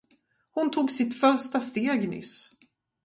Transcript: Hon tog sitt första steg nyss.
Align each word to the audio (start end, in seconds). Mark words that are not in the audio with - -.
Hon 0.51 0.69
tog 0.71 0.91
sitt 0.91 1.19
första 1.19 1.59
steg 1.59 2.09
nyss. 2.09 2.49